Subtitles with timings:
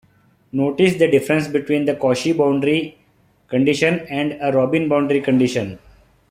[0.51, 2.97] Notice the difference between a Cauchy boundary
[3.47, 5.77] condition and a Robin boundary condition.